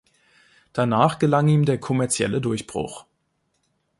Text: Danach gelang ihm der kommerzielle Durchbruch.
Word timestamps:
Danach 0.73 1.19
gelang 1.19 1.47
ihm 1.47 1.63
der 1.65 1.77
kommerzielle 1.79 2.41
Durchbruch. 2.41 3.05